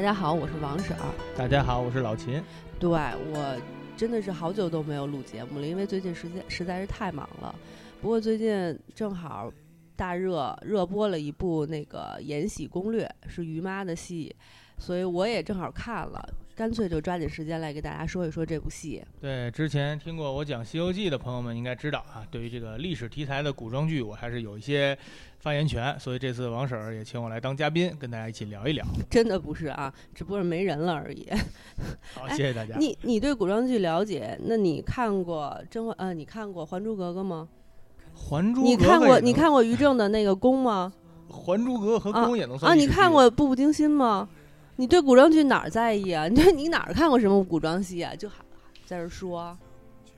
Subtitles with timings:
[0.00, 1.14] 大家好，我是王婶儿。
[1.36, 2.42] 大家好，我是老秦。
[2.78, 3.60] 对我
[3.98, 7.54] 真的是好久都没有录节目了，因为最近实在实在是太忙了。
[8.00, 9.52] 不过最近正好
[9.96, 14.34] 大热热播了一部那个《延禧攻略》，是于妈的戏，
[14.78, 19.02] 所以我也正好看了，干脆就抓紧时间来给大家说一说这部戏。
[19.18, 24.94] 对，之前听过我讲《西游记》的朋友们应该知道啊，对于这个历史题材的古装剧，我还是有一些
[25.38, 28.84] 发言权，所以这次王婶儿也请我来当嘉宾，跟大家一起聊一聊。
[29.08, 31.26] 真的不是啊，只不过是没人了而已。
[32.12, 32.76] 好，哎谢谢大家。
[32.76, 34.38] 你你对古装剧了解？
[34.44, 37.48] 那你看过《甄嬛》呃，你看过《还珠格格》吗？
[38.14, 40.92] 还珠你看过格格你看过于正的那个宫吗？
[41.26, 44.28] 还珠格格和宫也能算啊，你看过《步步惊心》吗？
[44.80, 46.26] 你对古装剧哪儿在意啊？
[46.26, 48.14] 你对你哪儿看过什么古装戏啊？
[48.16, 48.42] 就还
[48.86, 49.54] 在这说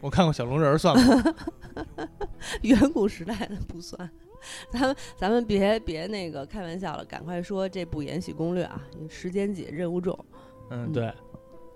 [0.01, 1.35] 我看过小龙人儿算吗？
[2.63, 4.09] 远古时代的不算。
[4.71, 10.17] 咱们咱们别别那个开玩笑了，赶快说这部《延禧攻略》啊，时间紧，任务重。
[10.71, 11.13] 嗯，对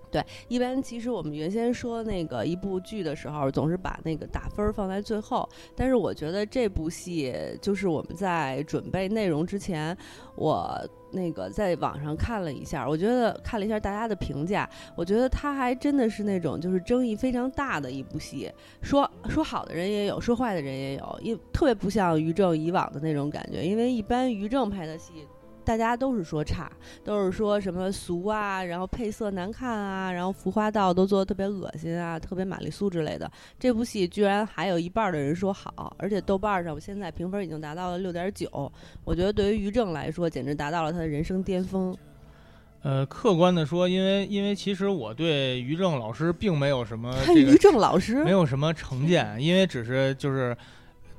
[0.08, 5.48] 对，一般其实我们原先说那个一部剧的时候，总是把那个打分儿放在最后。
[5.74, 9.96] 但是我觉得这部戏，就是我们在准备内容之前，
[10.36, 18.48] 我那个在网上看了一下，我觉得看了一下大家的评价，我觉得它还真的是那种就是争议非常大的一部戏。
[18.82, 25.26] 说说好的人也有，说坏的人也有，因特别不像于正以往的那种感觉，因为一般于正拍的戏。
[25.66, 26.70] 大家都是说差，
[27.02, 33.28] 都是说什么俗啊，然后配色难看啊，然后服化道都做的特别恶心啊，特别玛丽苏之类的。
[33.58, 38.72] 这部戏居然还有一半的人说好，而且豆瓣上我现在评分已经达到了六点九，
[39.04, 41.96] 我觉得对于于正来说，简直达到了他的人生巅峰。
[42.82, 50.56] 呃，客观的说，因为因为其实我对于正老师并没有什么 看这个于正老师没有什么成见，因为只是就是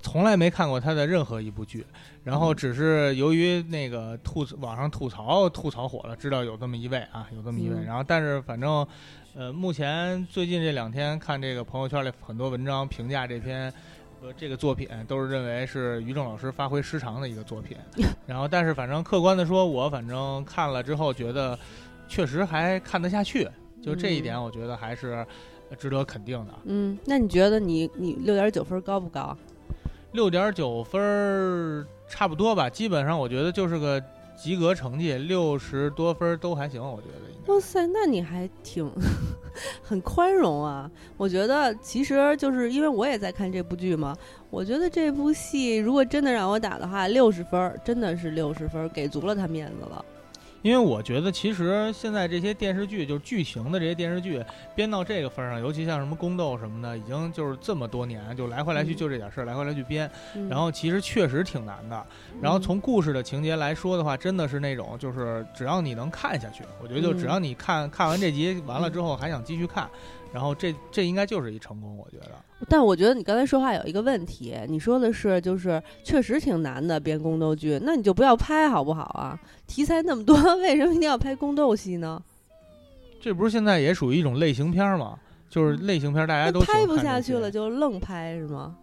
[0.02, 1.86] 从来没看过他的任何一部剧，
[2.28, 8.86] 然后只是由于那个吐网上吐槽吐槽火了，知道有这么一位啊，有这么一位，嗯然后但是反正
[9.34, 13.74] 呃，目前最近这两天看这个朋友圈里很多文章评价这篇。
[14.20, 17.78] 呃，这个作品都是认为是于正老师发挥失常的一个作品，
[18.26, 21.56] 然后但是反正客观的说，我反正看了之后觉得
[22.08, 23.48] 确实还看得下去，
[23.80, 25.24] 就这一点我觉得还是
[25.78, 26.54] 值得肯定的。
[26.66, 29.38] 嗯，那你觉得你你六点九分高不高？
[30.14, 34.02] 六点九分儿差不多吧，基本上我觉得就是个
[34.36, 37.54] 及格成绩，六十多分儿都还行，我觉得。
[37.54, 38.92] 哇塞，那你还挺
[39.82, 40.90] 很宽容啊！
[41.16, 44.16] 我觉得其实就是因为我也在看这部剧嘛，
[44.50, 50.04] 我觉得这部戏如果真的让我打的话，六十分真的是六十分，给足了他面子了。
[50.68, 54.44] 因为我觉得其实现在这些电视剧，就是剧情的这些电视剧
[54.76, 62.06] 编到这个份儿上，尤其像什么宫斗什么的，已经就是这么多年，就来回来去嗯就这点事儿，来回来去编，嗯然后其实确实挺难的。
[62.42, 69.90] 然后从故事的情节来说的话，真的是那种就是只要你能看下去，我觉得就只嗯要你看看完这集完了之后还想继续看，
[70.34, 72.32] 然后这这应该就是一成功，我觉得。
[72.68, 79.40] 但我觉得你刚才说话有一个问题，你说的是就是确实挺难的编宫斗剧，那你就不要拍好不好啊？
[79.68, 82.22] 题材那么多， 为什么一定要拍宫斗戏呢？
[83.22, 85.18] 这不是现在也属于一种类型片儿吗？
[85.50, 88.76] 就是类型片儿，大家都拍不下去了就愣拍是吗？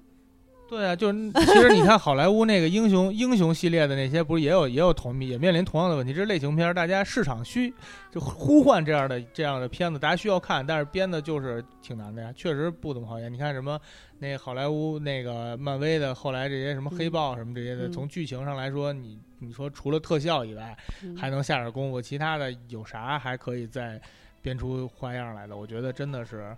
[0.74, 7.72] 对啊，就是其实你看好莱坞那个英雄英雄系列的那些，不是也有也有同也面临同样的问题，这是类型片儿，大家市场需
[8.10, 13.32] 就呼唤这样的这样的片子，大家需要看，但是编的就是挺难的呀，确实不怎么好演。
[13.32, 13.80] 你看什么
[14.18, 24.00] 那好莱坞那个漫威的后来这些什么黑豹什么这些的，嗯从剧情上来说，你你说除了特效以外，嗯还能下点功夫，其他的有啥还可以再
[24.42, 25.56] 编出花样来的？
[25.56, 26.52] 我觉得真的是。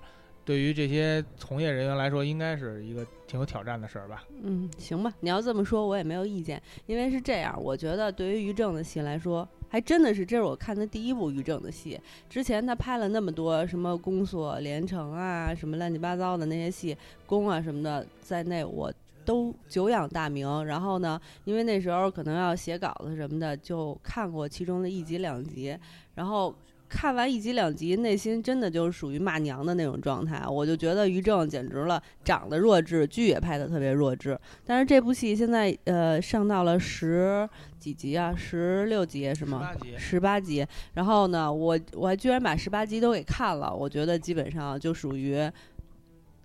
[0.47, 4.25] 对于这些从业人员来说，应该是一个挺有挑战的事儿吧。
[4.45, 12.01] 嗯，行吧，你要这么说，我也没有意见，因为是这样，我觉得对于于正的戏来说，还真的是这是我看的第一部于正的戏。
[12.31, 16.97] 之前他拍了那么多什么宫锁连城啊，什么乱七八糟的那些戏，
[17.27, 18.93] 宫啊什么的，在内我
[19.25, 20.65] 都久仰大名。
[20.65, 25.77] 然后呢，因为那时候可能要写稿子什么的，就看过其中的一集两集，
[26.15, 26.55] 然后。
[26.89, 34.39] 看完一集两集，内心真的就是属于骂娘的那种状态，我就觉得于正简直了，长得弱智，剧也拍的特别弱智。
[34.65, 37.49] 但是这部戏现在呃上到了十
[37.79, 39.73] 几集啊，十六集是吗？
[39.73, 40.67] 十八集十八集。
[40.95, 45.51] 然后呢，我我还居然把十八集都给看了，我觉得基本上就属于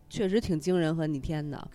[0.09, 1.67] 确实挺惊人和逆天的。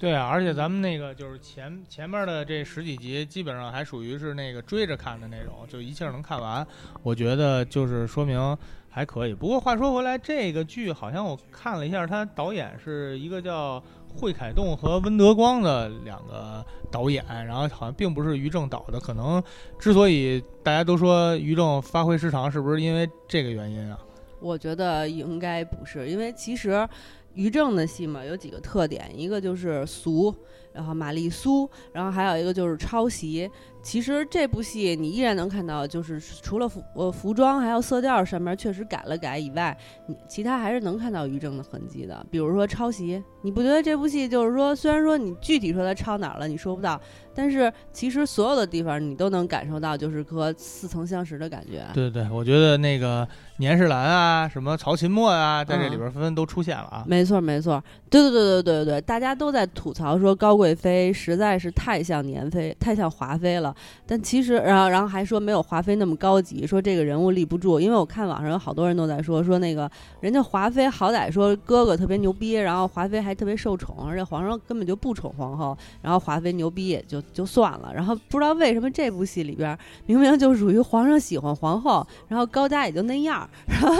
[0.00, 6.66] 对啊，而且咱们那个就是前前面的这十几集，基本上还属于是那个追着看的那种，就一气儿能看完。
[7.02, 8.56] 我觉得就是说明
[8.88, 9.34] 还可以。
[9.34, 13.78] 不过话说回来，这个剧好像我看了一下，他导演是一个叫
[14.16, 18.98] 惠凯栋和温德光的两个导演，然后好像并不是于正导的。
[18.98, 19.42] 可能
[19.78, 23.98] 之所以大家都说于正发挥失常，是不是因为这个原因啊？
[24.40, 26.88] 我觉得应该不是，因为其实
[27.34, 30.34] 于正的戏嘛有几个特点，一个就是俗，
[30.72, 33.50] 然后玛丽苏，然后还有一个就是抄袭。
[33.82, 42.24] 其实这部戏你依然能看到，就是除了服呃服装还有色调上面确实改了改以外，你其他还是能看到于正的痕迹的。
[42.30, 47.00] 比如说抄袭，你不觉得这部戏就是说，虽然说你具体说他抄哪儿了，你说不到，
[47.34, 51.84] 但是其实所有的地方你都能感受到，就是和似曾相识的感觉。
[51.94, 57.04] 对对对，我觉得那个年世兰啊，什么曹琴墨啊，在这里边纷纷都出现了啊。
[57.06, 63.69] 没错没错，对对对对对对对，大家都在吐槽说高贵妃实在是太像年妃，太像华妃了。
[64.06, 67.80] 但其实，然后，然后还说没有华妃那么高级，说这个人物立不住。
[67.80, 69.90] 因为我看网上有好多人都在说，说那个
[70.20, 77.92] 人家华妃好歹说哥哥特别牛逼，然后华妃还特别受宠，而且皇上根本就不宠皇后，然后华妃牛逼也就就算了。
[77.94, 79.76] 然后不知道为什么这部戏里边
[80.06, 83.96] 明明就属于皇上喜欢皇后，然后高家也就那样，然后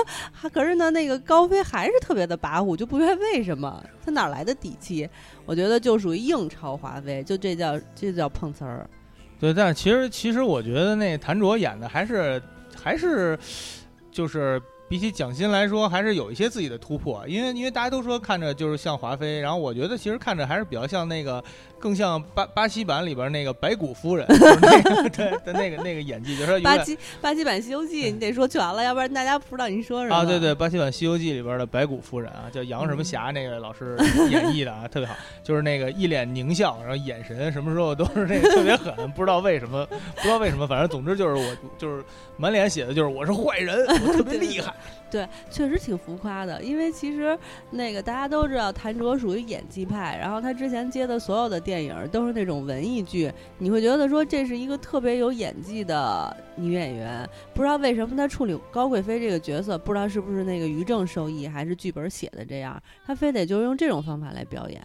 [0.52, 5.08] 可是呢那个高妃还是特别的跋扈，就不知道为什么 她哪来的底气？
[5.46, 8.88] 我觉得就属于硬抄华妃，就这叫这叫碰瓷儿。
[9.40, 12.40] 对，但其实其实我觉得那谭卓演的还是
[12.80, 13.38] 还是
[14.12, 14.60] 就是。
[14.90, 21.40] 比起蒋欣来说，还是有一些自己的突破，因为因为大家都说看着就是像华妃，然后我觉得其实看着还是比较像那个，
[21.78, 24.26] 更像巴巴西版里边那个白骨夫人，
[25.14, 30.24] 对的那个那个演技，就是巴西巴西版西游记，你得说全了，要不然大家不知道你说什么啊。
[30.24, 33.96] 对对，巴西版西游记里边的白骨夫人啊，叫杨什么霞那个老师
[34.28, 35.14] 演绎的啊，特别好，
[35.44, 42.02] 就是那个一脸狞笑，然后眼神什么时候都是那个特别狠，不知道为什么，不知道为什么，反正总之就是我就是
[42.36, 44.74] 满脸写的就是我是坏人，我特别厉害。
[45.10, 46.62] 对，确实挺浮夸的。
[46.62, 47.36] 因为其实
[47.70, 57.28] 那个大家都知道，谭卓属于演技派，然后他之前接的所有的电影都是那种文艺剧，你会觉得说这是一个特别有演技的女演员。
[57.52, 64.80] 不知道为什么她处理高贵妃这个角色，不知道是不是那个于正受益，还是剧本写的这样，她非得就用这种方法来表演。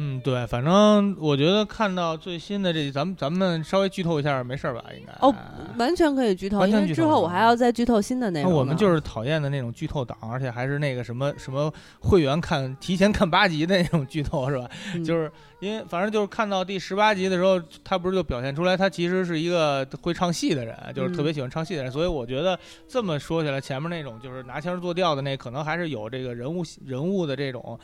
[0.00, 4.84] 嗯，对，反正我觉得看到最新的这，咱们咱们稍微剧透一下，没事儿吧？
[4.96, 5.34] 应该哦，
[5.76, 8.52] 完全可以剧透，因为之后我还要再剧透新的内容。
[8.52, 14.70] 我们就是讨厌的那种剧透党，而且还是那个什么什么会员看提前看八集的那种剧透，是吧？
[15.04, 15.28] 就是
[15.58, 22.56] 因为反正就是看到第十八集的时候，他不是就表现出来他其实是一个会唱戏的人，就是特别喜欢唱戏的人，所以我觉得
[22.86, 27.76] 这么说起来，前面那种就是拿腔作调的那，可能还是有这个人物人物的这种。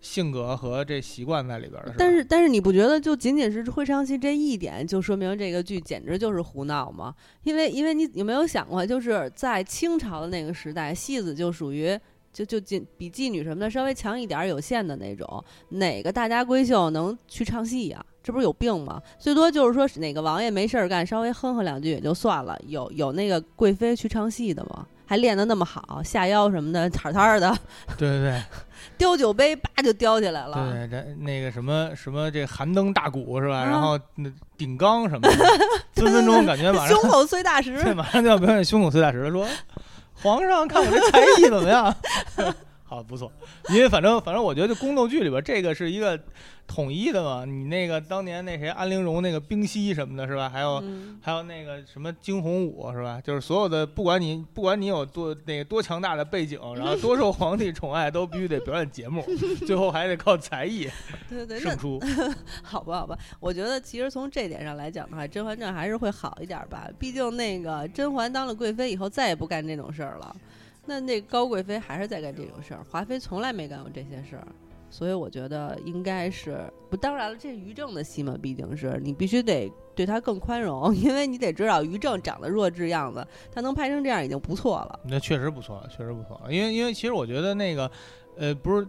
[0.00, 7.14] 性格和这习惯在里边的，但是但是你不觉得就仅仅是会唱戏这一点就说明这个剧简直就是胡闹吗？
[7.42, 11.98] 因为因为你有没有想过，就是在清朝的那个时代，戏子就属于
[12.32, 18.04] 就就仅比妓女什么的稍微强一点有限的那种，哪个大家闺秀能去唱戏呀？
[18.22, 19.02] 这不是有病吗？
[19.18, 22.58] 最多就是说哪个王爷没事儿干，稍微哼哼两句也就算了。
[22.66, 24.86] 有有那个贵妃去唱戏的吗？
[25.06, 27.50] 还练得那么好，下腰什么的， 摊摊的。
[27.98, 28.42] 对 对对，
[28.98, 30.54] 叼酒杯叭就叼起来了。
[30.54, 33.64] 对，这那个什么什么这寒灯大鼓是吧？
[33.64, 35.36] 然后那顶缸什么的，
[35.94, 37.80] 分分钟感觉马上胸口碎大石。
[37.84, 39.30] 对，马上就要表演胸口碎大石了。
[39.30, 39.46] 说
[40.14, 41.94] 皇上看我这才艺怎么样？
[42.84, 43.30] 好，不错。
[43.68, 46.18] 因为反正反正我觉得宫斗剧里边这个是一个。
[46.72, 50.48] 统一的嘛，你那个当年那谁安陵容那个冰溪什么的，是吧？
[50.48, 50.80] 还有
[51.20, 53.20] 还有那个什么惊鸿舞，是吧？
[53.20, 59.24] 就是所有的，不管你不管你有多那个多强大的背景，然后多受皇帝宠爱，都必须得表演节目，
[59.66, 60.88] 最后还得靠才艺，
[61.28, 62.00] 对对胜出。
[62.62, 66.88] 好吧，好吧，我觉得其实从这点上来讲的话，《甄嬛传》还是会好一点吧。
[67.00, 70.36] 毕竟那个甄嬛当了贵妃以后，再也不干这种事儿了。
[70.86, 74.46] 那那高贵妃还是在干这种事儿，华妃从来没干过这些事儿。
[74.90, 85.00] 所以我觉得应该是不，当然了，这是于正的戏嘛，毕竟是你必须得对他更宽容， 因为你得知道于正长得弱智样子，他能拍成这样已经不错了。
[85.04, 86.40] 那确实不错，确实不错。
[86.50, 87.90] 因为因为其实我觉得那个，
[88.36, 88.86] 呃，不是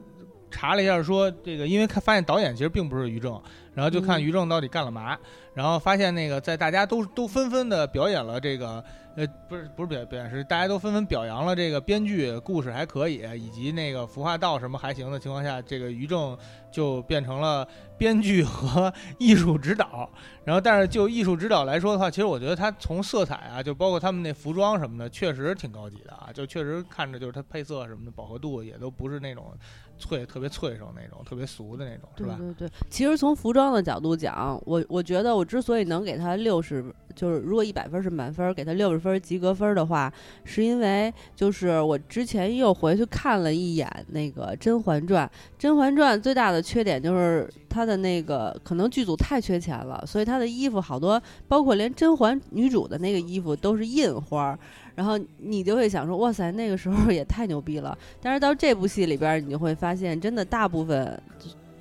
[0.50, 3.39] 查了一下说这个，因为看发现导演其实并不是于正，
[3.74, 5.17] 然后就看于正到底干了嘛，
[5.53, 8.84] 然后发现那个在大家都都纷纷的表演了这个。
[9.15, 16.38] 呃，不是不是表表演是大家都纷纷表扬了这个编剧，故事还可以，以及那个服化道什么还行的情况下，这个于正
[16.72, 20.10] 就变成了编剧和艺术指导。
[20.44, 29.54] 然后，但是就艺术指导来说的话，其实我觉得他从色彩啊，就包括他们那服装什么的，确实挺高级的啊，就确实看着就是它配色什么的饱和度也都不是那种。
[30.00, 32.36] 脆特别脆生那种，特别俗的那种，是吧？
[32.40, 33.62] 对对对，其实从服装。
[33.62, 36.84] 装的角度讲，我我觉得我之所以能给他六十，
[37.16, 40.12] 就是如果一百分是满分，给他六十分及格分的话，
[40.44, 45.28] 是因为就是我之前又回去看了一眼那个《甄嬛传》，
[45.60, 54.60] 《甄嬛传》最大的缺点就是它的那个可能剧组太缺钱了，所以它的衣服好多，包括连甄嬛女主的那个衣服都是印花儿。
[54.94, 57.98] 然后你就会想说，哇塞，那个时候也太牛逼了。
[58.22, 61.20] 但是到这部戏里边，你就会发现，真的大部分，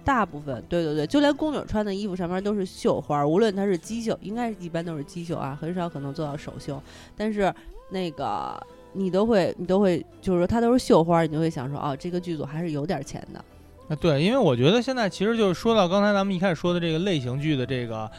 [0.05, 6.81] 大部分，对对对，就连宫女穿的衣服上面都是绣花，无论它是机绣，应该是一般都是机绣啊，很少可能做到手绣。
[7.17, 7.53] 但是
[7.91, 8.59] 那个
[8.93, 13.45] 你都会，你都会，就是说它都是绣花，你就会想说，哦，这个剧组还是有点钱的。
[13.91, 18.11] 啊，对，因为我觉得现在其实就是说到刚才咱们一开始说的这个类型剧的这个。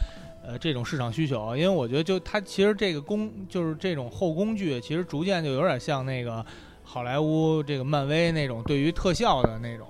[0.43, 6.43] 呃，这种市场需求，因为我觉得就它其实这个工就是这种后宫剧，其实逐渐就有点像那个
[6.83, 9.85] 好莱坞这个漫威那种对于特效的那种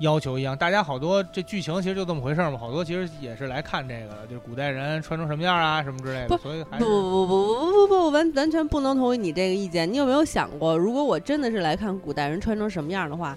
[0.00, 0.56] 要求一样。
[0.56, 6.38] 大家好多这剧情其实就这么回事嘛，好多其实也是来看这个的，就是古代人穿成什么样啊什么之类的。
[6.38, 9.92] 所以不不不不不不不完完全不能同意你这个意见。
[9.92, 13.36] 你有没有想过，如果我真的是来看古代人穿成什么样的话？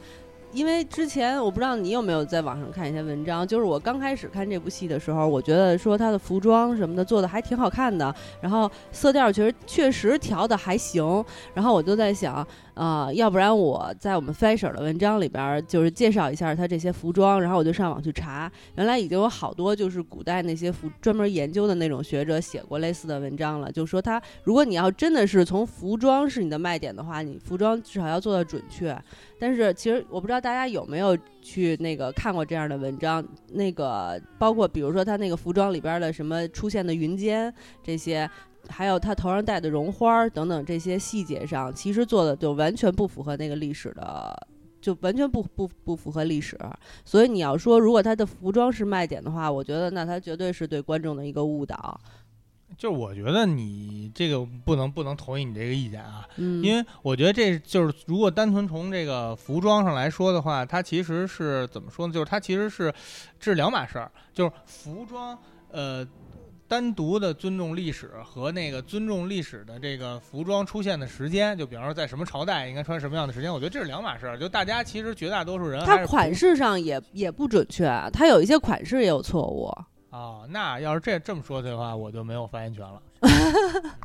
[0.58, 8.12] 因为之前我不知道你有没有在网上看一些文章，就是我刚开始看这部戏的时候，我觉得说他的服装什么的做的还挺好看的，
[8.42, 11.24] 然后色调其实确实调的还行，
[11.54, 12.46] 然后我就在想。
[12.78, 28.96] 啊，要不然我在我们 fashion 的文章里边儿就是介绍一下他这些服装，然后我就上网去查，原来已经有好多就是古代那些服专门研究的那种学者写过类似的文章了，就说他如果你要真的是从服装是你的卖点的话，你服装至少要做到准确。
[29.40, 37.52] 但是其实我不知道大家有没有去那个看过这样的文章，那个包括比如说他那个服装里边的什么出现的云肩
[37.84, 38.30] 这些。
[38.70, 44.48] 还有他头上戴的绒花等等这些细节上，其实做的就完全不符合那个历史的，
[44.82, 46.58] 就完全不不不符合历史。
[47.04, 52.00] 所以你要说如果他的服装是卖点的话，我觉得那他绝对是对观众的一个误导。
[52.78, 62.14] 就我觉得你这个不能不能同意你这个意见啊，因为我觉得这就是如果单纯从这个服装上来说的话，它其实是怎么说呢？
[62.14, 62.94] 就是它其实是
[63.40, 65.36] 这是两码事儿，就是服装
[65.72, 66.06] 呃。
[66.68, 74.38] 单独的尊重历史和那个尊重历史的这个服装出现的时间，就比方说在什么朝代应该穿什么样的时间，我觉得这是两码事儿。
[74.38, 79.72] 就大家其实绝大多数人，它款式上也也不准确，它有一些款式也有错误。
[80.10, 83.02] 哦，那要是这这么说的话，我就没有发言权了。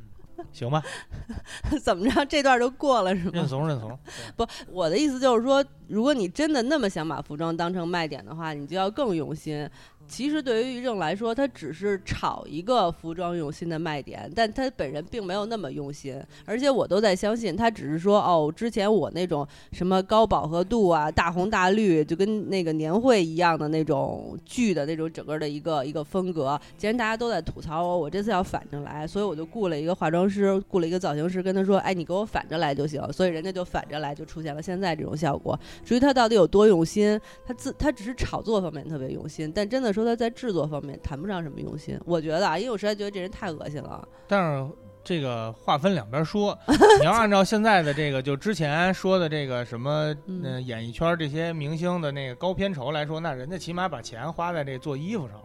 [0.50, 0.82] 行吧？
[1.82, 2.24] 怎么着？
[2.26, 3.30] 这段就过了是吗？
[3.34, 3.96] 认怂认怂。
[4.36, 9.68] 不，我的意思就是说，如果你真的那么想把服装当成卖点的话，你就要更用心。
[10.12, 16.22] 其实对于于正来说，他只是炒一个服装用心的卖点，但他本人并没有那么用心。
[16.44, 26.60] 而且我都在相信，他只是说哦，之前我那种什么高饱和度啊、大红大绿，就跟那个年会一样的那种剧的那种整个的一个一个风格。
[26.76, 35.58] 既然大家都在吐槽我，我这次要反着来，所以我就雇了一个化妆师，雇了一个造型师，跟他说：“哎，你给我反着来就行。”所以人家就反着来，就出现了现在这种效果。
[35.82, 40.01] 至于他到底有多用心，他自他只是炒作方面特别用心，但真的说。
[40.04, 44.06] 他在制作方面谈不上什么用心，我觉得啊，因为我实在觉得这人太恶心了。
[44.26, 44.70] 但是
[45.04, 46.56] 这个话分两边说，
[47.00, 55.44] 你要按照现在的这个，就之前说的这个什么，嗯，演艺圈这些明星的那个高片酬来说，那人家起码把钱花在这做衣服上了。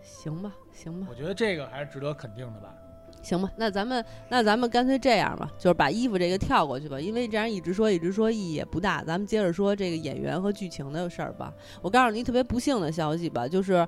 [0.00, 2.74] 行吧，行吧，我觉得这个还是值得肯定的吧。
[3.22, 9.04] 行吧，那咱们那咱们干脆这样吧，就是把衣服这个跳过去吧，因为这样一直说一直说意义也不大。
[9.04, 11.52] 咱们接着说这个演员和剧情的事儿吧。
[11.82, 13.86] 我告诉你特别不幸的消息吧，就是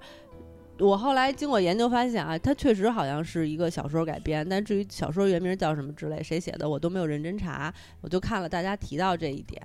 [0.79, 9.63] 我后来经过研究发现啊，它确实好像是一个小说改编，但至于小说原名叫什么之类，谁写的我都没有认真查，我就看了大家提到这一点。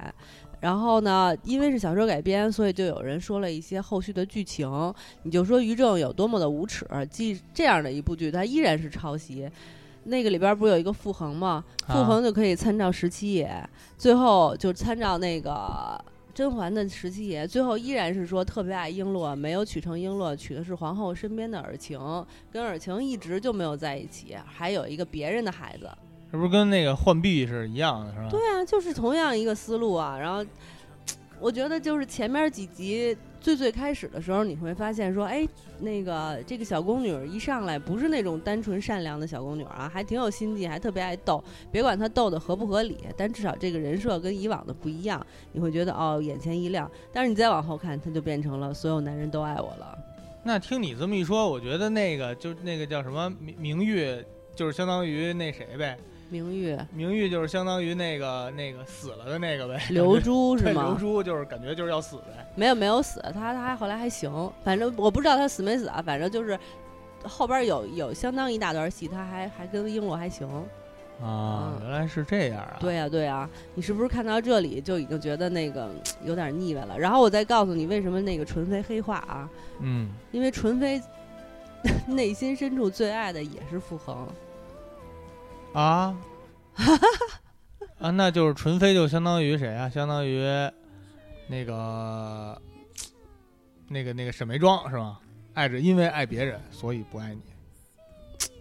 [0.59, 4.93] 然后呢，因为是小说改编，所以就有人说了一些后续的剧情。
[5.23, 9.49] 你就说于正有多么的无耻，既这样的一部剧，它依然是抄袭。
[10.05, 11.63] 那个里边不是有一个傅恒吗？
[11.85, 13.61] 傅恒就可以参照十七爷，
[13.97, 16.01] 最后就参照那个
[16.33, 21.99] 甄嬛的十七爷，最后依然是说特别爱璎珞，没有娶成璎珞，娶的是皇后身边的尔晴，
[22.49, 25.89] 跟尔晴一直就没有在一起，还有一个别人的孩子。
[26.31, 28.27] 这不是跟那个浣碧是一样的，是吧？
[28.29, 30.17] 对啊，就是同样一个思路啊。
[30.17, 30.45] 然后，
[31.39, 35.47] 我觉得就是前面几集最最开始的时候，你会发现说，哎，
[35.79, 41.41] 那个这个小宫女一上来不是那种单纯善良的小宫女啊，还挺有心计，还特别爱逗。
[41.71, 46.91] 别管她逗的合不合理，但至少这个人设跟以往的不一样，你会觉得哦，眼前一亮。
[47.13, 49.97] 但是你再往后看，她就变成了所有男人都爱我了。
[50.43, 54.05] 那听你这么一说，我觉得那个就那个叫什么明明玉，
[54.55, 55.97] 就是相当于那谁呗。
[56.29, 60.83] 明玉、明玉就是相当于那个那个死了的那个呗， 刘珠是，吗？
[60.83, 62.45] 刘珠就是感觉就是要死呗。
[62.55, 66.57] 没有没有死，他他还后来还行，反正我不知道他死没死啊，反正就是
[67.23, 70.47] 后边有有相当一大段戏，他还还跟璎珞还行。
[71.21, 72.77] 啊，原来是这样啊！
[72.79, 75.89] 对呀、对呀、你是不是看到这里就已经觉得那个
[76.23, 76.95] 有点腻歪了？
[76.99, 79.49] 然后我再告诉你为什么那个纯妃黑化啊？
[79.81, 81.01] 嗯，因为纯妃
[82.05, 84.27] 内心深处最爱的也是傅恒。
[85.79, 86.17] 啊
[87.99, 89.87] 啊，那就是纯妃就相当于谁啊？
[89.89, 90.41] 相当于
[91.47, 92.59] 那个
[93.87, 95.19] 那个那个沈眉庄是吗？
[95.53, 97.41] 爱着，因为爱别人，所以不爱你。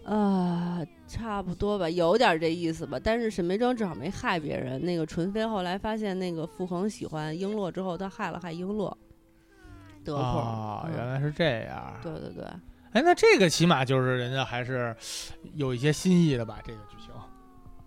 [0.05, 2.99] 啊、差不多吧，有点这意思吧。
[3.03, 4.79] 但是沈眉庄至少没害别人。
[4.83, 8.87] 那个纯妃后来发现那个傅恒喜欢璎珞之后，她害了害璎珞。
[10.15, 11.93] 啊，嗯原来是这样。
[12.01, 12.45] 对对对，
[12.97, 14.95] 哎，那这个起码就是人家还是
[15.53, 16.57] 有一些新意的吧？
[16.65, 17.13] 这个剧情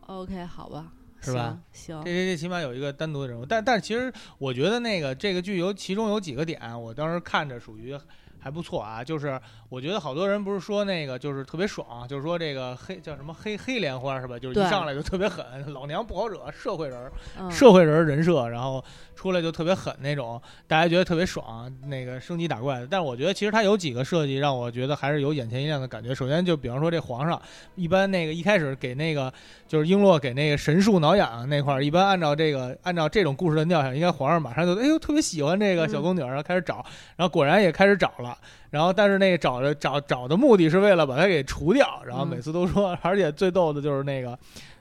[0.07, 0.87] ，OK，好吧，
[1.21, 3.45] 是吧这这这起码有一个单独的人物。
[3.45, 7.99] 但但其实我觉得那个这个剧有其中有几个点，我当时看着属于
[8.41, 9.05] 还不错啊。
[9.05, 14.39] 就是我觉得好多人不是说那个就是特别爽，就是说这个黑叫什么黑黑莲花是吧？
[14.39, 17.11] 就是一上来就特别狠，老娘不好惹，社会人
[17.51, 18.83] 社会人儿人设，然后
[19.15, 22.87] 出来就特别狠那种，大家觉得特别爽，那个升级打怪的。
[22.87, 26.15] 但是我觉得其实它有几个设计让我觉得还是有眼前一亮的感觉。
[26.15, 27.41] 首先就比方说这皇上，
[27.75, 29.33] 一般那个一开始给那个
[29.69, 36.85] 就是璎珞给那个神树挠痒那块儿，一般按照这个按照这种故事的尿性，应该皇上马上就哎呦特别喜欢这个小宫女儿，然后开始找，
[37.17, 38.30] 然后果然也开始找了。
[38.71, 44.39] 然后，但是那个找的找找的目的是为了把他给除掉，然后每次都说， 而且最逗的就是那个，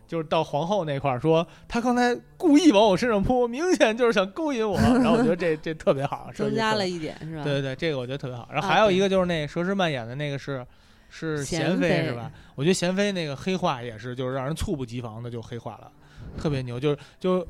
[0.07, 4.77] 就是到皇后那块儿说，他刚才故意往我身上扑，明显就是想勾引我。
[4.99, 7.43] 然后我觉得这这特别好，增加了一点是吧？
[7.43, 8.47] 对对对，这个我觉得特别好。
[8.51, 10.65] 然后啊还有一个就是那佘诗曼演的那个是
[11.09, 12.31] 是娴娴妃妃是吧？
[12.55, 15.91] 我觉得贤妃那个黑化也是，就是让人猝不及防的就黑化了，
[16.37, 17.45] 特别牛，就是就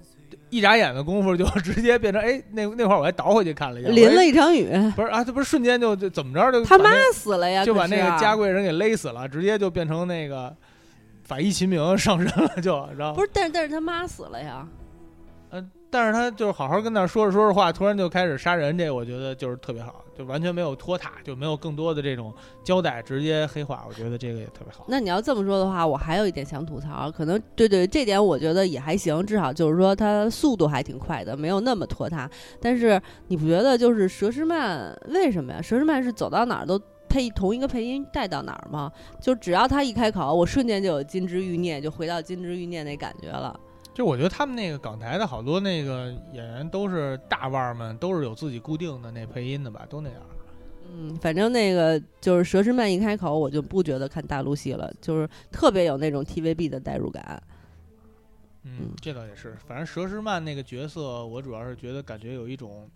[0.49, 10.55] 一眨眼的功夫就 直接变成哎那那会儿我还倒回去看了一下，淋了一场雨，不是啊，这不是瞬间就就怎么着就他妈死了呀，就把那个可是啊嘉贵人给勒死了，直接就变成那个
[11.23, 14.67] 法医秦明上身了就，然后不是，但是但是他妈死了呀。
[15.91, 22.33] 但是他就是好好跟那儿说着说着话，突然就开始杀人，这我觉得就是特别好，就完全没有拖沓，就没有更多的这种
[22.63, 24.85] 交代，直接黑化，我觉得这个也特别好。
[24.87, 32.29] 那你要这么说的话，我还有一点想吐槽，可能对对这点我觉得也还行，至少就是说它速度还挺快的，没有那么拖沓。
[32.61, 35.59] 但是你不觉得就是佘诗曼为什么呀？
[35.59, 38.91] 佘诗曼是走到哪儿都配同一个配音带到哪儿吗？
[39.19, 43.59] 就只要他一开口，我瞬间就有金枝欲孽，就回到金枝欲孽那感觉了。
[43.99, 50.21] 就我觉得他们那个港台的好多那个演员都是大腕儿们，都是有自己固定的那配音的吧，都那样。
[50.89, 57.43] 嗯，反正那个就是佘诗曼一开口，我就不觉得看大陆戏了，就是特别有那种 TVB 的代入感。
[58.63, 59.57] 嗯嗯，这倒也是。
[59.67, 62.89] 反正佘诗曼那个角色，我主要是觉得感觉有一种，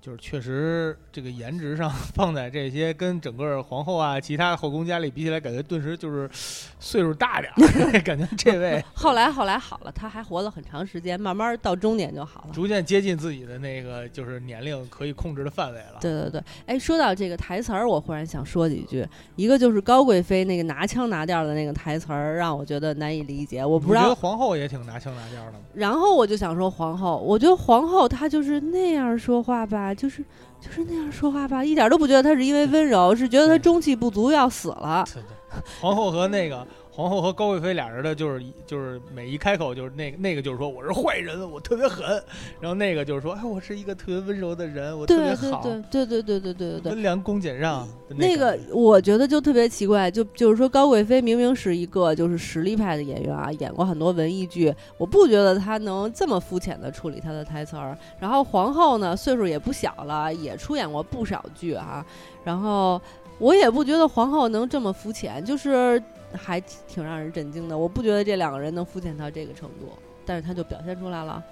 [0.00, 12.48] 就是确实这个颜值上 放在这些跟整个皇后啊、其他后宫佳丽比起来，感觉顿时就是岁数大点儿， 感觉这位 后来后来好了，她还活了很长时间，慢慢到中年就好了。
[12.52, 15.98] 逐渐接近自己的那个就是年龄可以控制的范围了。
[16.00, 19.06] 对对对，哎，说到这个台词儿，我忽然想说几句。
[19.36, 23.64] 一个就是高贵妃那个拿腔拿调的那个台词儿，让我觉得难以理解。
[23.64, 25.58] 我不知道，你觉得皇后也挺拿腔拿调的吗？
[25.74, 30.24] 然后我就想说皇后，我觉得皇后她就是那样说话吧，就是
[30.60, 35.04] 就是那样说话吧，一点都不觉得他是因为温柔，是觉得他中气不足要死了。
[35.12, 36.66] 对对，皇后和那个
[37.00, 42.22] 皇后和高贵妃俩人的就是一就是每一开口就是那个那个就是说我是坏人，我特别狠，
[42.60, 46.92] 然后那个就是说哎我是一个特别温柔的人，我特别好，对对对对对对对对。
[46.92, 57.96] 温良恭俭让那个我觉得就特别奇怪，就就是说高贵妃明明是一个就是实力派的演员啊，演过很多文艺剧，我不觉得她能这么肤浅的处理她的台词儿。
[58.18, 62.04] 然后皇后呢，岁数也不小了，也出演过不少剧啊。
[62.44, 63.00] 然后
[63.38, 66.02] 我也不觉得皇后能这么肤浅，就是
[66.34, 67.76] 还挺让人震惊的。
[67.76, 69.92] 我不觉得这两个人能肤浅到这个程度，
[70.24, 71.42] 但是他就表现出来了。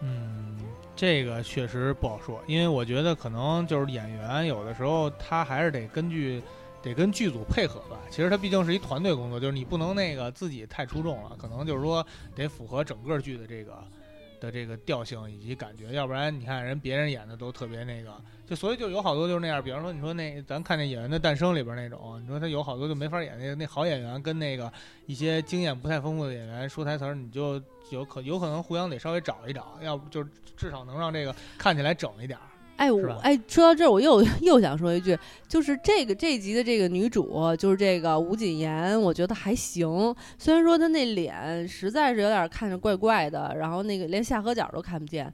[0.00, 0.58] 嗯，
[0.94, 6.40] 这个确实不好说，因为我觉得可能就是演员有的时候他还是得根据
[6.80, 7.98] 得跟剧组配合吧。
[8.08, 12.06] 其实他毕竟是一团队工作，就是你不能那个自己太出众了，可能就是说
[12.36, 13.82] 得符合整个剧的这个
[14.40, 18.14] 的这个调性以及感觉，要不然你看人别人演的都特别那个，
[18.46, 19.62] 就所以就有好多就是那样。
[19.62, 24.72] 比方说你说那咱看那《演员的诞生》里边那种，你说他有好多就没法演，那那好演员跟那个
[25.06, 30.22] 一些经验不太丰富的演员说台词儿，你就有可有可能互相得稍微找一找，要不就
[30.56, 32.42] 至少能让这个看起来整一点儿。
[32.78, 40.14] 哎，我哎，说到这儿，我又 又想说一句，就是这个这集的这个女主，就是这个吴谨言，我觉得还行。
[40.38, 45.32] 虽然说她那脸实在是有点看着怪怪的，然后那个连下颌角都看不见，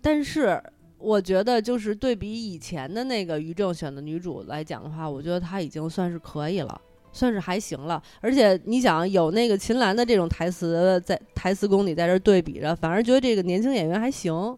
[0.00, 0.62] 但是
[0.98, 6.80] 我觉得就是对比以前的那个于正选的女主来讲的话，我觉得她已经算是可以了。
[7.14, 14.56] 算是还行了，而且你想有那个秦岚的这种台词在台词功底在这对比着，反而觉得这个年轻演员还行，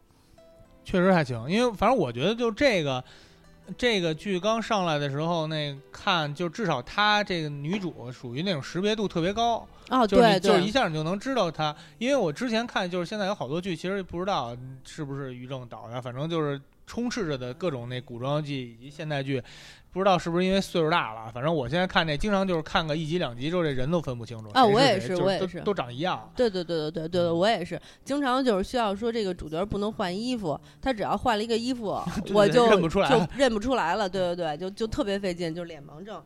[0.85, 1.51] 确实还行。
[1.51, 3.03] 因为反正我觉得就这个
[3.77, 11.75] 这个剧刚上来的时候，那看就至少她这个女主属于那种识别度特别高哦，对，就是一下你就能知道她。
[11.99, 19.43] 因为我之前看就是现在有好多剧，其实不知道是不是于正导的，反正就是充斥着的各种那古装剧以及现代剧。
[19.95, 24.67] 不知道是不是因为岁数大了，反正我现在看那经常就是看个一集两集之后，这人都分不清楚啊。
[24.67, 26.29] 我也是，我也是，都长一样。
[26.35, 31.97] 对对对对对对对，我也是，经常就是需要说这个主角不能换衣服，他只要换了一个衣服，
[32.35, 34.09] 我就认不出来，就认不出来了。
[34.09, 36.21] 对对对，就就特别费劲，就脸盲症。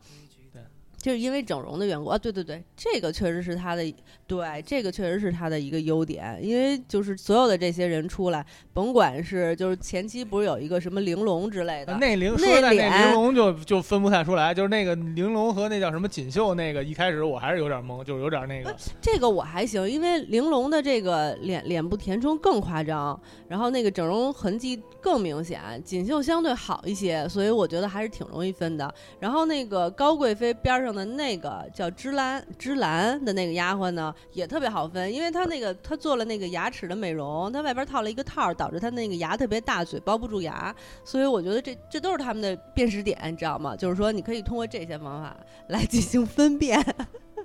[1.01, 3.83] 就是因为整容的缘故啊，对对对，这个确实是他的，
[4.27, 6.37] 对，这个确实是他的一个优点。
[6.41, 18.75] 因为就是所有的这些人出来，甭管是就是前期不是有一个什么玲珑之类的，那玲那玲珑就就分不太出来，就是那个玲珑和那叫什么锦绣那个，一开始我还是有点懵，就是有点那个。
[19.01, 28.93] 这个我还行，因为玲珑的这个脸脸部填充更夸张，然后那个整容痕迹更明显，锦绣相对好一些，所以我觉得还是挺容易分的。
[29.17, 30.88] 然后那个高贵妃边上。
[30.93, 43.75] 的那个叫芝兰芝兰的那个丫鬟呢，也特别好分，因为她那个她做了那个牙齿的美容，她外边套了一个套，导致她那个牙特别大，嘴包不住牙，所以我觉得这这都是他们的辨识点，你知道吗？
[43.75, 45.35] 就是说你可以通过这些方法
[45.67, 46.83] 来进行分辨。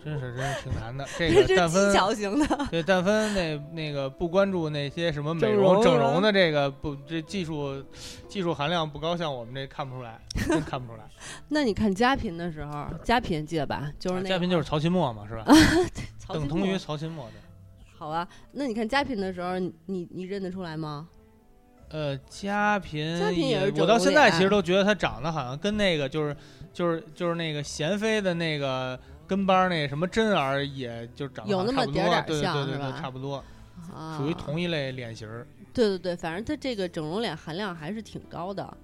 [0.04, 1.92] 真是真是挺难的， 这个但分
[2.70, 7.82] 对但分那那个不关注那些什么美容整容的这个不这技术
[8.28, 11.04] 技术含量不高，像我们这看不出来，真看不出来。
[11.48, 13.90] 那你看佳嫔的时候，佳嫔记得吧？
[13.98, 15.44] 就是那佳嫔就是曹琴墨嘛，是吧？
[16.28, 17.32] 等同于曹琴墨的。
[17.96, 21.08] 好啊，那你看佳嫔的时候，你你认得出来吗？
[21.88, 26.36] 呃，佳嫔，佳嫔也是我到现在其实都觉得她长得好像跟那个就是
[26.74, 29.00] 就是就是那个娴妃的那个。
[29.34, 33.44] 跟班那什么真儿，也就长得差不多，对对对对，差不多，
[34.16, 35.44] 属于同一类脸型儿。
[35.72, 38.76] 对对对，反正他这个整容脸含量还是挺高的。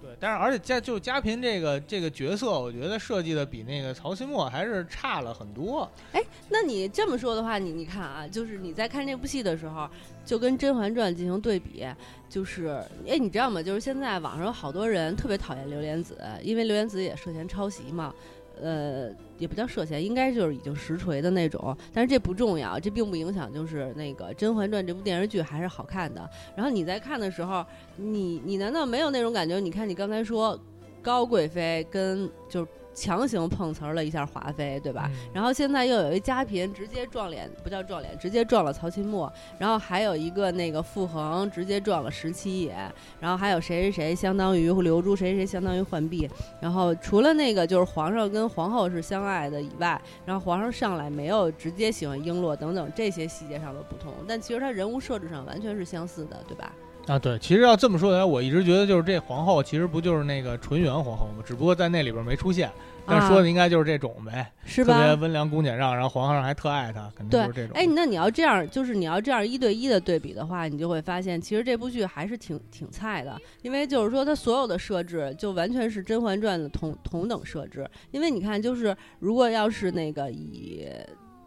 [0.00, 5.90] 对，但是而且嘉就嘉嫔这个这个角色，我觉得设计的比那个曹新墨还是差了很多。
[6.12, 9.90] 哎，那你这么说的话，你你看啊，就是你在看这部戏的时候，
[10.24, 11.84] 就跟《甄嬛传》进行对比，
[12.28, 13.60] 就是哎，你知道吗？
[13.60, 18.14] 就是现在网上有好多人特别讨厌刘莲子，因为刘莲子也涉嫌抄袭嘛。
[18.62, 21.76] 呃，也不叫涉嫌，应该就是已经实锤的那种。
[21.92, 26.28] 但是这不重要，这并不影响，就是那个《甄嬛传》这部电视剧还是好看的。
[26.54, 27.64] 然后你在看的时候，
[27.96, 29.60] 你你难道没有那种感觉？
[29.60, 30.58] 你看你刚才说
[31.02, 32.66] 高贵妃跟就。
[32.98, 35.08] 强行碰瓷儿了一下华妃，对吧？
[35.32, 39.32] 然后现在又有一嘉嫔直接撞脸，不叫撞脸，直接撞了曹琴默。
[39.58, 42.74] 然后还有一个那个傅恒直接撞了十七爷。
[43.20, 46.28] 然后还有谁谁谁相当于刘珠，谁谁相当于浣碧。
[46.60, 56.72] 然后除了那个就是皇上跟皇后是相爱的以外，然后皇上上来没有直接喜欢璎珞等等这些细节上的不同，但其实他人物设置上完全是相似的，对吧？
[57.08, 61.42] 啊，对，其实要这么说来，我一直觉得就是这皇后其实不就是那个纯元皇后吗？
[61.44, 62.70] 只不过在那里边没出现。
[63.10, 64.92] 但说的应该就是这种呗，是吧？
[64.92, 67.74] 特别温良恭俭让，然后皇上还特爱她，肯定就是这种。
[67.74, 77.88] 哎，那你要这样，就是你要这样一对一的对比的话，你就会发现，其实这部剧还是挺挺菜的，因为就是说它所有的设置就完全是《甄嬛传》的同同等设置。
[78.10, 80.86] 因为你看，就是如果要是那个以。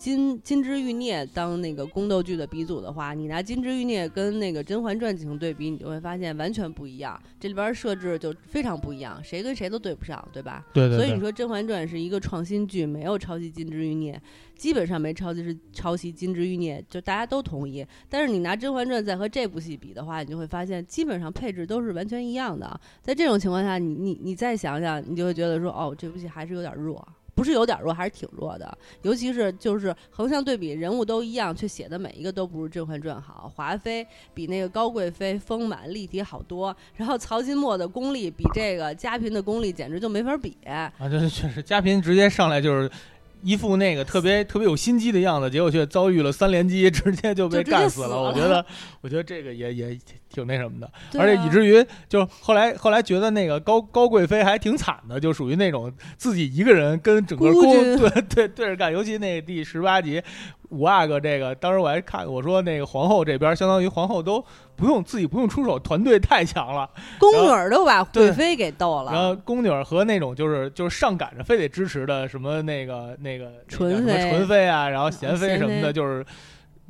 [0.02, 7.22] 金金枝玉孽当那个宫斗剧的鼻祖的话，你拿金枝玉孽跟那个甄嬛传进行对比，你就会发现完全不一样。
[7.40, 10.66] 这里边设置就非常不一样，谁跟谁都对不上，对吧？
[10.74, 10.98] 对对。
[10.98, 14.20] 所以你说甄嬛传是一个创新剧，没有抄袭金枝玉孽，
[14.56, 17.86] 基本上没抄袭是抄袭金枝玉孽，就大家都同意。
[18.10, 22.82] 但是你拿甄嬛传再和这部戏比的话，你就会发现基本上配置都是完全一样的。
[23.04, 27.08] 在这种情况下，你你你再想想，你就会觉得说，哦，这部戏还是有点弱。
[27.34, 28.78] 不是有点弱，还是挺弱的。
[29.02, 33.52] 尤其是就是横向对比，人物都一样，却写的每一个都不如《甄嬛传》好。
[33.56, 40.56] 华妃比那个高贵妃丰满立体好多，然后曹金墨的功力比这个嘉嫔的功力简直就没法比。
[40.66, 42.90] 啊，这确实，嘉嫔直接上来就是。
[43.44, 48.22] 一副那个特别特别有心机的样子，结果却遭遇了三连击，直接就被干死了。
[48.22, 48.64] 我觉得，
[49.02, 50.00] 我觉得这个也也
[50.32, 50.90] 挺那什么的，
[51.20, 58.92] 而且以至于就后来后来觉得那个高高贵妃还挺惨的，就属于那种自己一个人跟整个宫对对对着干。
[58.92, 60.22] 尤其那第十八集，
[60.70, 64.44] 五阿哥这个，当时我还看我说那个皇后这边，相当于皇后都
[64.76, 66.90] 不用自己不用出手，团队太强了，
[67.20, 69.12] 宫女儿都把贵妃给逗了。
[69.12, 76.26] 然后宫女儿和那种就是就是上赶着非得支持的什么那个那个纯妃、纯妃啊，然后贤妃什么的，就是。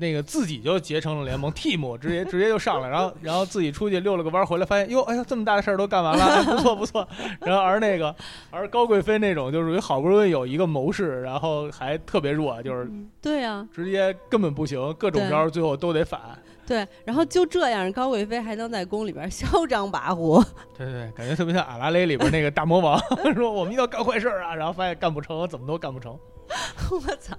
[0.02, 7.08] 那个自己就结成了联盟，team 直接直接就上来，然后然后自己出去溜了个弯回来，发现哟，哎呀，这么大的事儿都干完了，不错不错。
[7.40, 8.14] 然后而那个
[8.50, 12.90] 而高贵妃那种就属于好不容易有一个谋士，然后还特别弱，就是
[13.22, 16.20] 对呀，直接根本不行，各种招最后都得反。
[16.66, 20.42] 对，然后就这样，高贵妃还能在宫里边嚣张跋扈。
[20.78, 22.98] 对对，感觉特别像《阿拉蕾》里边那个大魔王，
[23.36, 26.18] 说我们要干坏事啊，然后发现干不成，怎么都干不成。
[26.92, 27.38] 我操！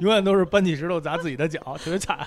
[0.00, 2.18] 永远都是搬起石头砸自己的脚， 特别惨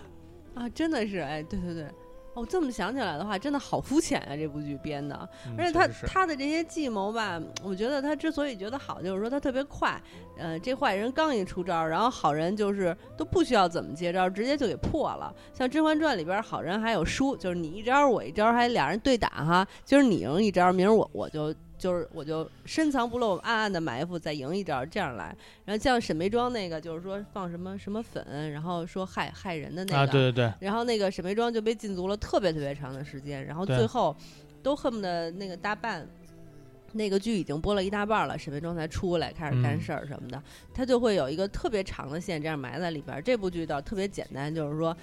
[0.54, 0.68] 啊！
[0.70, 1.88] 真的是，哎，对对对。
[2.34, 4.36] 哦，这么想起来的话，真的好肤浅啊！
[4.36, 5.18] 这部剧编的，
[5.58, 10.02] 而且他他的这些计谋吧，我觉得他之所以觉得好，就是说他特别快。
[10.38, 15.34] 呃，这坏人刚一出招，然后好人就是都不需要怎么接招，直接就给破了。
[15.54, 19.66] 像《甄嬛传》里边，好人还有输，就是你一招我一招，还俩人对打哈。
[19.86, 21.56] 今儿你赢一招，明儿我我就。
[21.86, 25.26] 就是我就深藏不露，暗暗的埋伏，再赢一招，这样来。
[25.65, 30.00] 然后像沈眉庄那个，就是说放什么什么粉，然后说害害人的那个。
[30.00, 30.52] 啊，对对对。
[30.62, 34.15] 然后那个沈眉庄就被禁足了特别特别长的时间，然后最后
[34.63, 36.04] 都恨不得那个大半，
[36.93, 40.41] 那个剧已经播了一大半了，沈眉庄才出来开始干事儿什么的，
[40.74, 43.21] 他就会有一个特别长的线这样埋在里边。
[43.24, 44.98] 这部剧倒特别简单，就是说。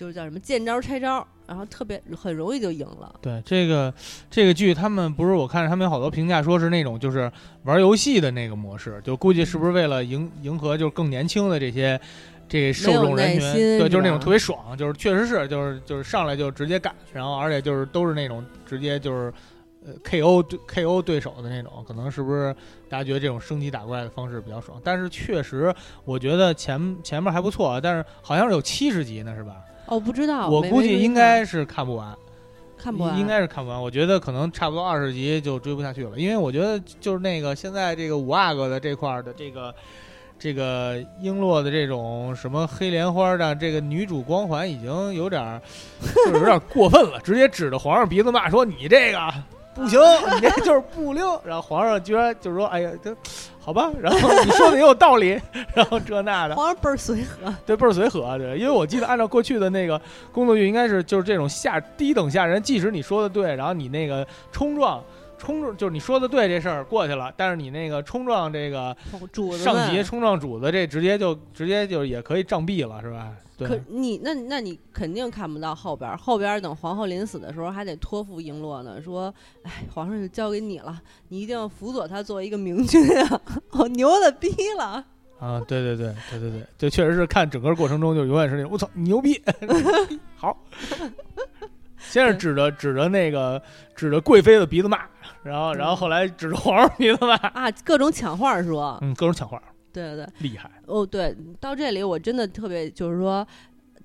[0.00, 3.14] 就是叫什么见招拆招，然后特别很容易就赢了。
[3.20, 3.92] 对这个
[4.30, 7.30] 这个剧，他们不是我看着他们有好多评价，说是那种就是
[7.64, 12.00] 玩游戏的那个模式，就估计是不是为了迎迎合就是更年轻的这些
[12.48, 13.52] 这受众人群？
[13.52, 19.30] 对，就是那种特别爽，就是确实是就是就是上来就直接干，然后而且就是都是那种直接就是
[19.84, 22.56] 呃 KO 对 KO 对手的那种，可能是不是
[22.88, 24.80] 大家觉得这种升级打怪的方式比较爽？
[24.82, 25.74] 但是确实
[26.06, 29.56] 我觉得前前面还不错，但是好像是有七十集呢，是吧？
[29.90, 32.16] 我不知道，我估计应该是看不完，
[32.78, 33.82] 看不完，应该是看不完。
[33.82, 39.74] 我觉得可能差不多二十集就追不下去了，因为我觉得就是那个现在这个五阿哥的这块的这个
[40.38, 45.60] 这个璎珞的这种什么黑莲花的这个女主光环已经有点
[46.00, 49.18] 就是有点过分了，直接指着皇上鼻子骂说你这个。
[49.74, 50.00] 不行，
[50.36, 51.24] 你这就是不灵。
[51.44, 53.14] 然后皇上居然就是说：“哎呀，这
[53.60, 55.40] 好吧。”然后你说的也有道理。
[55.74, 58.58] 然后这那的，皇上倍儿随和，对，倍儿随和，对。
[58.58, 60.00] 因为我记得按照过去的那个
[60.32, 65.02] 工作剧，应该是就是这种下低等下人，即使你说的对，然后你那个冲撞
[65.40, 68.96] 冲撞，就是你说的对这事儿过去了，但是你那个冲撞这个
[69.58, 73.32] 上级冲撞主子，这直接就直接就也可以杖毙了，是吧？
[73.58, 79.32] 可你那那你肯定看不到后边，后边等皇后临死的时候还得托付璎珞呢，说，
[79.64, 80.98] 哎，皇上就交给你了，
[81.28, 83.40] 你一定要辅佐他做一个明君啊！
[83.72, 84.48] 我 牛的逼
[84.78, 85.04] 了
[85.38, 85.60] 啊！
[85.68, 89.38] 对对对对对对，这确实是看整个过程中就永远是那我操牛逼，
[90.36, 90.56] 好，
[92.00, 93.60] 先是指着指着那个
[93.94, 95.00] 指着贵妃的鼻子骂，
[95.42, 99.60] 然后然后后来指着皇上鼻子骂啊，各种抢话说，嗯，各种抢话。
[99.92, 101.04] 对对对，厉害哦！
[101.04, 103.44] 对，到这里我真的特别，就是说，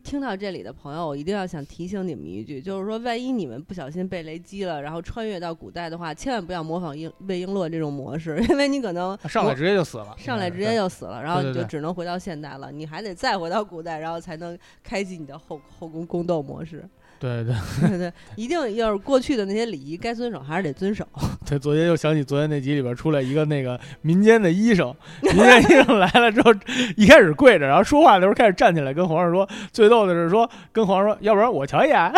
[0.03, 16.83] 听到这里的朋友，我一定要想提醒你们一句，就是说，万一你们不小心被雷击了，然后穿越到古代的话，千万不要模仿英魏璎珞这种模式，因为你可能上来直接就死了，上来直接就死了，然后你就只能回到现代了，你还得再回到古代，然后才能开启你的后后宫宫斗模式。
[17.25, 21.07] 对对对对， 一定要是过去的那些礼仪该遵守还是得遵守。
[21.47, 26.53] 对，昨天又想起昨天那集里边出来一个那个民间的医生， 民间医生来了之后，
[26.95, 29.47] 一开始跪着，然后说话的时候开始站起来跟皇上说。
[29.71, 32.11] 最逗的是说跟皇上说，要不然我瞧一眼。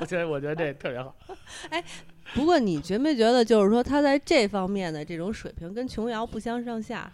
[0.00, 1.14] 我觉得我觉得这特别好。
[1.68, 1.82] 哎，
[2.34, 7.10] 不过你觉没觉得就是说他在这方面的这种水平跟琼瑶不相上下？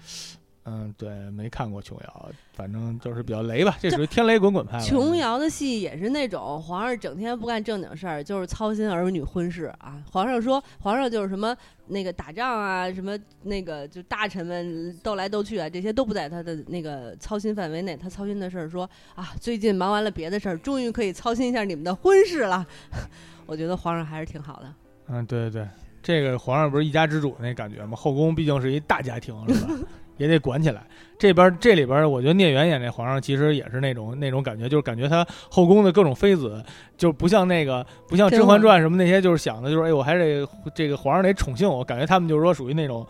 [0.72, 4.78] 嗯，对，没看过琼瑶，反正就是比较雷吧，这属于天雷滚滚派。
[4.78, 10.00] 琼瑶的戏也是那种皇上整天不干正经事儿，就是操心儿女婚事啊。
[10.12, 11.56] 皇上说，皇上就是什么
[11.88, 17.96] 那个打仗啊，什么那个就大臣们斗来斗去啊，这些都不在他的那个操心范围内。
[17.96, 22.64] 他操心的事儿说啊，最近忙完了别的事儿，终于可以操心一下你们的婚事了。
[23.44, 24.72] 我觉得皇上还是挺好的。
[25.08, 25.68] 嗯，对对对，
[26.00, 27.96] 这个皇上不是一家之主那感觉吗？
[27.96, 29.74] 后宫毕竟是一大家庭，是吧？
[30.20, 30.82] 也得管起来。
[31.18, 36.62] 这边这里边，我觉得聂远演这皇上其实也是那种那种感觉，就是感觉他后宫的各种妃子
[36.96, 41.82] 就不像那个不像《甄嬛传》什么那些，就是想的就是哎，我还得这个皇上得宠幸我。
[41.82, 43.06] 感觉他们就是说属于那种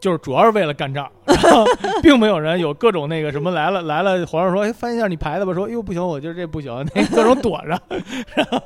[0.00, 1.10] 就是主要是为了干仗，
[1.42, 1.64] 然后
[2.02, 7.80] 并没有人有各种那个什么来了来了，皇上说哎翻一下你牌子吧，说呦不行，我觉得这不行，那 各种躲着，
[8.34, 8.60] 然后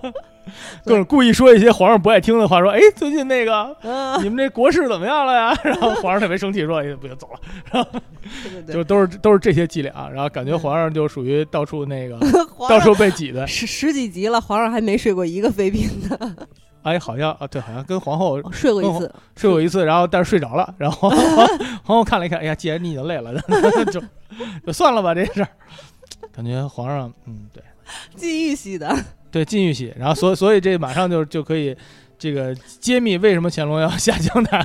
[0.85, 5.57] 各种故意说一些皇上不爱听的话，说哎最近那个嗯，你们这国事怎么样了呀？
[5.65, 7.29] 然后皇上特别生气，说哎不行走
[7.73, 12.19] 了，对对 对，就都是都是这些伎俩，然后感觉皇上就属于到处那个
[12.69, 16.37] 到处被挤的，十十几集了，皇上还没睡过一个妃嫔呢，
[16.85, 19.15] 哎好像啊对，好像跟皇后睡过一次。
[19.37, 21.19] 睡过一次，然后但是睡着了，然后皇
[21.83, 23.35] 皇后看了一看，哎呀，既然你已经累了，
[23.91, 24.01] 就
[24.67, 25.49] 就算了吧这事儿。
[26.33, 27.63] 感觉皇上，嗯，对
[28.17, 28.95] 禁欲系的，
[29.31, 31.77] 对，禁欲系，然后所所以这马上就就可以
[32.19, 34.61] 这个揭秘为什么乾隆要 下江南。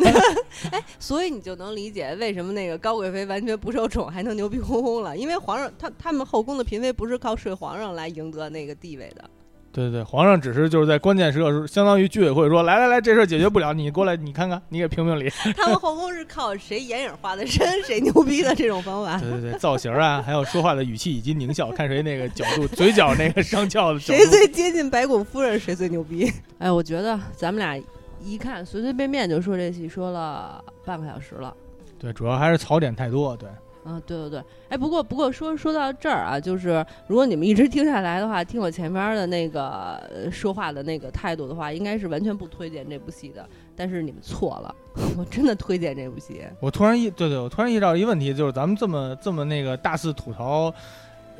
[0.71, 9.29] 哎所以你就能理解为什么那个高贵妃完全不受宠还能牛逼哄哄了，因为皇上他他们后宫的嫔妃不是靠睡皇上来赢得那个地位的。
[9.71, 15.29] 对对对，皇上只是就是在关键时刻，相当于居委会说，来来来，这事儿解决不了，你过来，你看看， 你给评评理。
[15.55, 19.17] 他们后宫是靠谁眼影画的深，谁牛逼的这种方法。
[19.21, 23.99] 对对对，造型啊，还有说话的语气以及狞笑，看谁那个角度，嘴角那个上翘的。
[23.99, 26.31] 谁最接近白骨夫人，谁最牛逼？
[26.57, 27.79] 哎，我觉得咱们俩
[28.23, 31.55] 一看随随便便就说这戏，说了半个小时了。
[31.99, 33.37] 对，主要还是槽点太多。
[33.37, 33.47] 对，
[33.89, 43.43] 啊，对对对，哎，不过不过说说到这儿啊，就是如果你们一直听下来的话，听我前面的那个呃说话的那个态度的话，应该是完全不推荐这部戏的。
[43.75, 44.75] 但是你们错了，
[45.17, 46.41] 我真的推荐这部戏。
[46.59, 50.71] 我突然意，对对，我突然意识到一个问题，就是咱们这么这么那个大肆吐槽，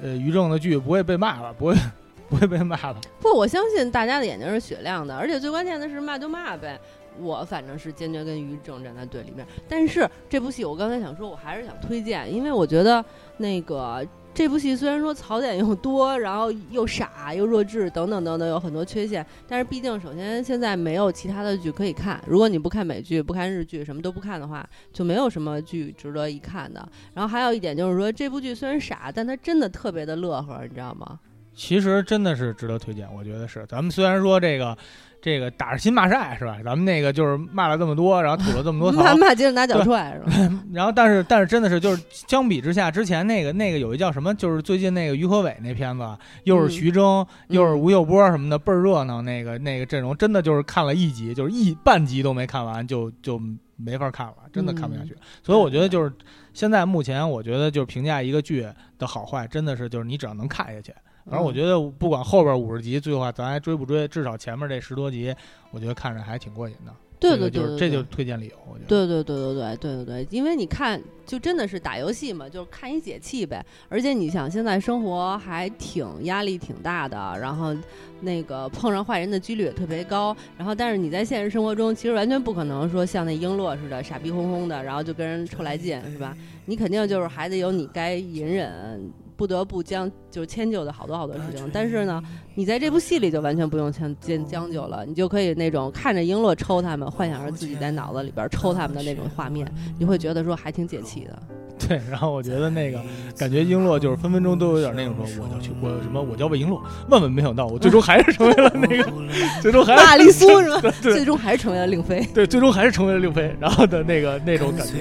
[0.02, 1.54] 呃，于正的剧不会被骂吧？
[1.58, 1.76] 不会，
[2.30, 2.96] 不会被骂吧？
[3.20, 6.80] 不，我相信大家的眼睛是雪亮的，而且最关键的是骂就骂呗。
[7.22, 13.04] 我反正是坚决跟于正站在对立面，但是这部戏我刚才想说，我还是想推荐，因为我觉得
[13.38, 26.88] 那个这部戏虽然说槽点又多，然后又傻又弱智等等等等，有很多缺陷，但是毕竟首先现在没有其他的剧可以看，如果你不看美剧、不看日剧，什么都不看的话，就没有什么剧值得一看的。
[27.14, 31.20] 然后还有一点就是说，这部剧虽然傻，但它真的特别的乐呵，你知道吗？
[31.56, 33.66] 其实真的是值得推荐，我觉得是。
[33.68, 34.78] 咱们虽然说这个
[35.22, 36.58] 这个打着亲骂晒是吧？
[36.64, 40.64] 咱们那个就是骂了这么多，然后吐了这么多槽骂， 骂接着拿脚踹是吧？
[40.72, 49.22] 然后但是但是真的是就是相比之下，之前那个那个有一叫什么，就是最近那个于和伟那片子，又是徐峥，又是吴秀波什么的，倍儿热闹。
[49.22, 53.42] 那个那个阵容真的就是看了一集，就是一半集都没看完就就
[53.76, 55.16] 没法看了，真的看不下去。
[55.44, 56.12] 所以我觉得就是
[56.54, 58.66] 现在目前，我觉得就是评价一个剧
[58.98, 60.94] 的好坏，真的是就是你只要能看下去。
[61.30, 65.34] 反正我觉得不管后边五十集，最后咱还追不追，至少前面这十多集，
[65.72, 66.92] 我觉得看着还挺过瘾的。
[67.20, 68.56] 对对对，就是这就是推荐理由。
[68.66, 68.86] 我觉得。
[68.88, 73.64] 对对对对对对对对，因为你看，就真的是打游戏嘛，就是看一解气呗。
[73.90, 77.76] 而且你想，现在生活还挺压力挺大的，然后
[78.22, 80.34] 那个碰上坏人的几率也特别高。
[80.58, 86.34] 然后，但是你在现实生活中，其实完全不可能说像那璎珞似的傻逼哄哄的，然后就跟人臭来劲，是吧？
[86.66, 89.12] 你肯定就是还得有你该隐忍。
[89.40, 92.22] 不得不将就迁就的好多好多事情，但是呢，
[92.56, 99.66] 你在这部戏里就完全不用将将将就了，你就可以那种看着璎珞抽他们，幻想着自己在脑子里边抽他们的那种画面，
[99.98, 101.40] 你会觉得说还挺解气的。
[101.88, 103.02] 对，然后我觉得那个
[103.40, 109.10] 感觉璎珞就是分分钟都有点那种说，我要去，我什么，我叫魏璎珞，万万没想到，我最终还是成为了那个，
[109.64, 110.94] 最终还是玛丽苏是吧？
[111.02, 112.28] 最终还是成为了令妃。
[112.34, 114.96] 对，最终还是成为了令妃，然后的那个那种感觉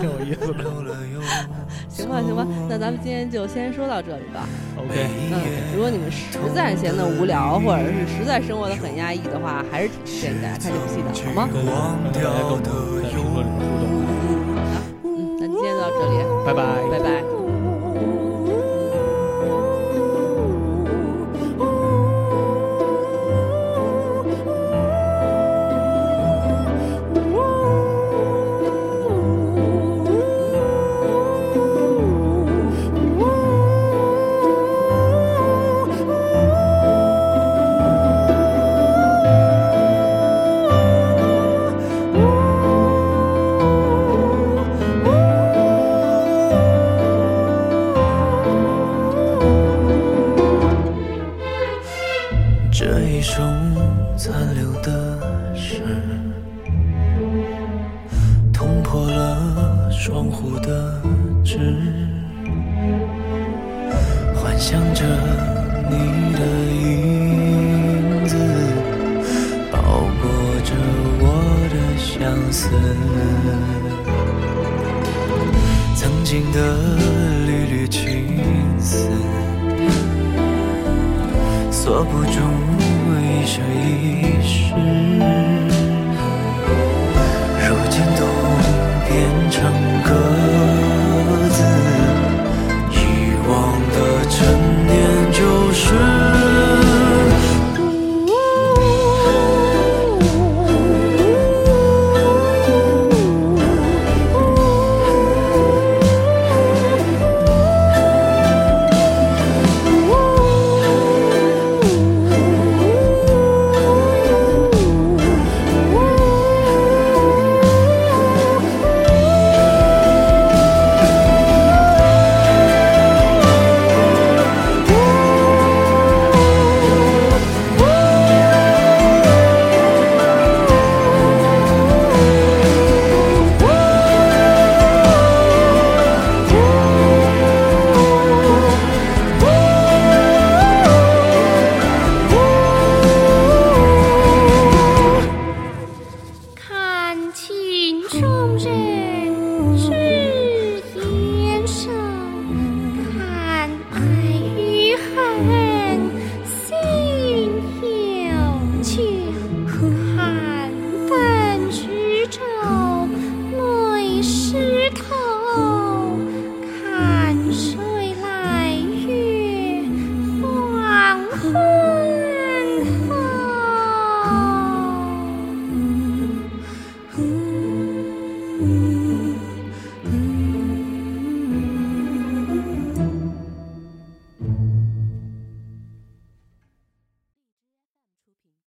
[0.00, 0.64] 挺有意思的。
[1.92, 4.48] 行吧，行吧，那咱们今天就先说到这里吧。
[4.76, 5.40] OK，嗯，
[5.76, 11.48] 如果你们实在闲得无聊，或者是实在生活的很压抑的话，还是挺推荐大家看这部戏的，好吗？
[12.12, 12.70] 大家跟我们在
[13.10, 13.92] 评论里面互动。
[15.04, 16.14] 嗯，那今天就到这里，
[16.46, 17.31] 拜拜，拜拜。
[64.34, 65.04] 幻想着
[65.90, 65.94] 你
[66.34, 66.40] 的
[66.82, 68.36] 影子，
[69.70, 69.76] 包
[70.20, 70.22] 裹
[70.64, 70.70] 着
[71.20, 71.24] 我
[71.72, 72.10] 的相
[72.50, 72.60] 思。
[75.94, 76.58] 曾经的
[77.46, 78.00] 缕缕情
[78.78, 79.08] 丝。
[81.70, 82.38] 锁不住
[83.18, 83.82] 一生一
[84.46, 84.74] 世，
[87.58, 88.20] 如今都
[89.08, 89.10] 变
[89.50, 89.56] 成
[90.04, 90.11] 鸽子。